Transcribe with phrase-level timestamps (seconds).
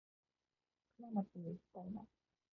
[0.97, 2.01] 金町にいきたいな